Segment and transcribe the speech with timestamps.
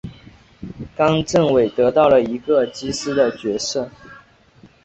[0.95, 3.91] 冈政伟得到了一个机师的角色。